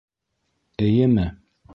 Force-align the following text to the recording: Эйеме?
Эйеме? 0.85 1.27